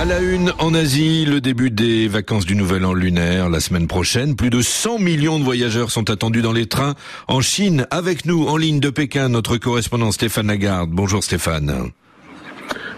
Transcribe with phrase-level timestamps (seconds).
[0.00, 3.86] À la une, en Asie, le début des vacances du Nouvel An lunaire la semaine
[3.86, 4.34] prochaine.
[4.34, 6.94] Plus de 100 millions de voyageurs sont attendus dans les trains.
[7.28, 10.88] En Chine, avec nous, en ligne de Pékin, notre correspondant Stéphane Lagarde.
[10.90, 11.90] Bonjour Stéphane.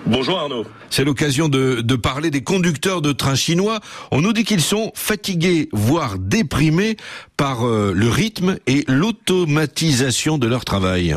[0.07, 0.65] Bonjour Arnaud.
[0.91, 3.81] C'est l'occasion de, de, parler des conducteurs de trains chinois.
[4.13, 6.97] On nous dit qu'ils sont fatigués, voire déprimés
[7.37, 11.17] par euh, le rythme et l'automatisation de leur travail.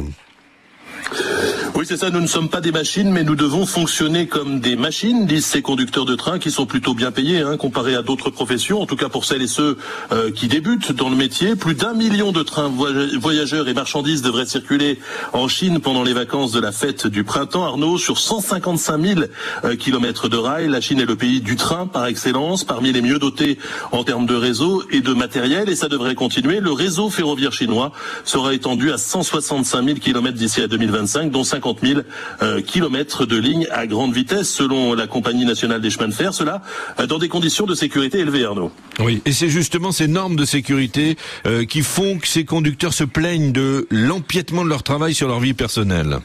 [1.78, 4.78] Oui, c'est ça, nous ne sommes pas des machines, mais nous devons fonctionner comme des
[4.78, 8.30] machines, disent ces conducteurs de train qui sont plutôt bien payés, hein, comparés à d'autres
[8.30, 9.78] professions, en tout cas pour celles et ceux
[10.14, 11.58] euh, qui débutent dans le métier.
[11.58, 12.72] Plus d'un million de trains
[13.20, 15.00] voyageurs et marchandises devraient circuler
[15.34, 17.66] en Chine pendant les vacances de la fête du printemps.
[17.66, 19.20] Arnaud, sur 155 000
[19.66, 23.02] euh, kilomètres de rail, la Chine est le pays du train par excellence, parmi les
[23.02, 23.60] mieux dotés
[23.92, 26.62] en termes de réseau et de matériel, et ça devrait continuer.
[26.62, 27.92] Le réseau ferroviaire chinois
[28.24, 32.02] sera étendu à 165 000 kilomètres d'ici à 2025, dont 50 50 000
[32.42, 36.34] euh, kilomètres de lignes à grande vitesse, selon la compagnie nationale des chemins de fer.
[36.34, 36.62] Cela
[37.00, 38.72] euh, dans des conditions de sécurité élevées, Arnaud.
[39.00, 43.04] Oui, et c'est justement ces normes de sécurité euh, qui font que ces conducteurs se
[43.04, 46.20] plaignent de l'empiètement de leur travail sur leur vie personnelle.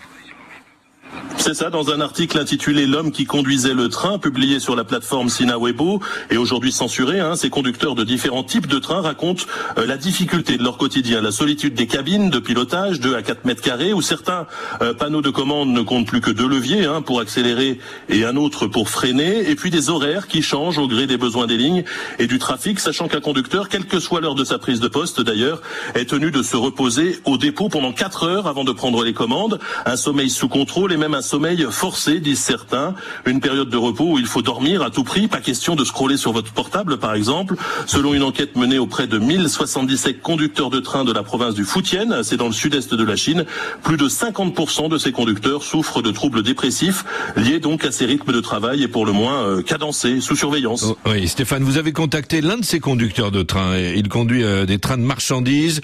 [1.41, 5.31] C'est ça, dans un article intitulé L'homme qui conduisait le train, publié sur la plateforme
[5.31, 5.99] Sina Weibo
[6.31, 9.45] et aujourd'hui censuré, hein, ces conducteurs de différents types de trains racontent
[9.79, 13.47] euh, la difficulté de leur quotidien, la solitude des cabines de pilotage, 2 à 4
[13.47, 14.47] mètres carrés, où certains
[14.83, 17.79] euh, panneaux de commande ne comptent plus que deux leviers hein, pour accélérer
[18.11, 21.47] et un autre pour freiner, et puis des horaires qui changent au gré des besoins
[21.47, 21.85] des lignes
[22.19, 25.23] et du trafic, sachant qu'un conducteur, quelle que soit l'heure de sa prise de poste
[25.23, 25.63] d'ailleurs,
[25.95, 29.59] est tenu de se reposer au dépôt pendant 4 heures avant de prendre les commandes,
[29.87, 34.15] un sommeil sous contrôle et même un sommeil forcé, disent certains, une période de repos
[34.15, 37.15] où il faut dormir à tout prix, pas question de scroller sur votre portable par
[37.15, 37.55] exemple.
[37.87, 42.25] Selon une enquête menée auprès de 1077 conducteurs de train de la province du Fujian,
[42.25, 43.45] c'est dans le sud-est de la Chine,
[43.85, 47.05] plus de 50% de ces conducteurs souffrent de troubles dépressifs
[47.37, 50.85] liés donc à ces rythmes de travail et pour le moins euh, cadencés, sous surveillance.
[50.85, 53.79] Oh, oui, Stéphane, vous avez contacté l'un de ces conducteurs de train.
[53.79, 55.81] Il conduit euh, des trains de marchandises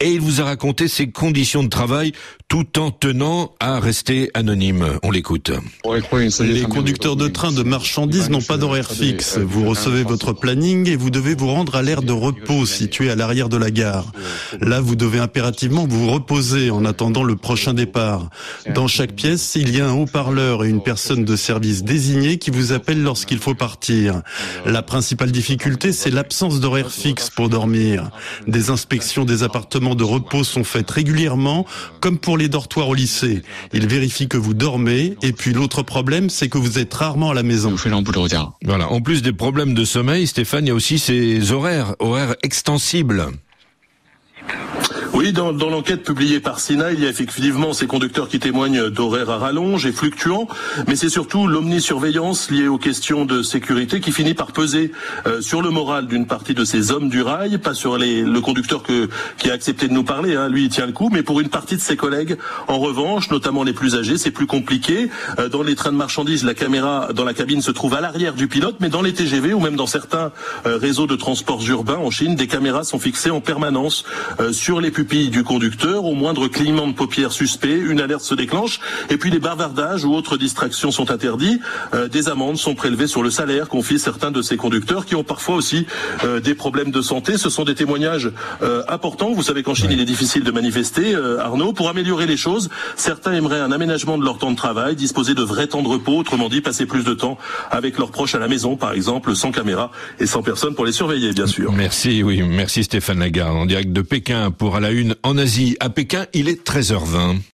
[0.00, 2.12] et il vous a raconté ses conditions de travail
[2.50, 4.98] tout en tenant à rester anonyme.
[5.04, 5.52] On l'écoute.
[6.40, 9.38] Les conducteurs de train de marchandises n'ont pas d'horaire fixe.
[9.38, 13.14] Vous recevez votre planning et vous devez vous rendre à l'aire de repos situé à
[13.14, 14.10] l'arrière de la gare.
[14.60, 18.30] Là, vous devez impérativement vous reposer en attendant le prochain départ.
[18.74, 22.50] Dans chaque pièce, il y a un haut-parleur et une personne de service désignée qui
[22.50, 24.22] vous appelle lorsqu'il faut partir.
[24.66, 28.10] La principale difficulté, c'est l'absence d'horaire fixe pour dormir.
[28.48, 31.64] Des inspections des appartements de repos sont faites régulièrement,
[32.00, 33.42] comme pour les dortoirs au lycée.
[33.72, 37.34] Ils vérifient que vous dormez, et puis l'autre problème, c'est que vous êtes rarement à
[37.34, 37.76] la maison.
[38.64, 38.90] Voilà.
[38.90, 43.26] En plus des problèmes de sommeil, Stéphane, il y a aussi ces horaires, horaires extensibles.
[45.20, 48.88] Oui, dans, dans l'enquête publiée par Sina, il y a effectivement ces conducteurs qui témoignent
[48.88, 50.48] d'horaires à rallonge et fluctuants,
[50.88, 54.92] mais c'est surtout l'omnisurveillance liée aux questions de sécurité qui finit par peser
[55.26, 58.40] euh, sur le moral d'une partie de ces hommes du rail, pas sur les, le
[58.40, 61.22] conducteur que, qui a accepté de nous parler, hein, lui il tient le coup, mais
[61.22, 65.10] pour une partie de ses collègues, en revanche, notamment les plus âgés, c'est plus compliqué.
[65.38, 68.32] Euh, dans les trains de marchandises, la caméra dans la cabine se trouve à l'arrière
[68.32, 70.32] du pilote, mais dans les TGV ou même dans certains
[70.64, 74.04] euh, réseaux de transports urbains en Chine, des caméras sont fixées en permanence
[74.52, 78.78] sur les pupilles du conducteur, au moindre clignement de paupières suspect, une alerte se déclenche,
[79.10, 81.58] et puis les bavardages ou autres distractions sont interdits.
[81.94, 85.24] Euh, des amendes sont prélevées sur le salaire, confient certains de ces conducteurs qui ont
[85.24, 85.86] parfois aussi
[86.22, 87.38] euh, des problèmes de santé.
[87.38, 88.30] Ce sont des témoignages
[88.62, 89.32] euh, importants.
[89.32, 91.72] Vous savez qu'en Chine, il est difficile de manifester, Arnaud.
[91.72, 95.42] Pour améliorer les choses, certains aimeraient un aménagement de leur temps de travail, disposer de
[95.42, 97.36] vrais temps de repos, autrement dit, passer plus de temps
[97.72, 99.90] avec leurs proches à la maison, par exemple, sans caméra
[100.20, 101.72] et sans personne pour les surveiller, bien sûr.
[101.72, 104.92] Merci, oui, merci Stéphane Lagarde, en direct de Pékin pour à la
[105.22, 105.76] en Asie.
[105.80, 107.40] À Pékin, il est 13h20.